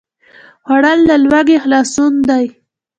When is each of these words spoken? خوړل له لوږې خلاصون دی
خوړل 0.65 0.99
له 1.09 1.15
لوږې 1.23 1.57
خلاصون 1.63 2.13
دی 2.29 2.45